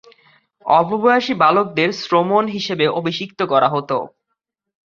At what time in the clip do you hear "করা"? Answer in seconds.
3.51-3.67